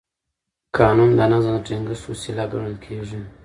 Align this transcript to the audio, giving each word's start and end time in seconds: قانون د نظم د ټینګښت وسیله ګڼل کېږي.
قانون 0.77 1.09
د 1.19 1.21
نظم 1.31 1.55
د 1.59 1.63
ټینګښت 1.67 2.03
وسیله 2.11 2.43
ګڼل 2.51 2.75
کېږي. 2.85 3.19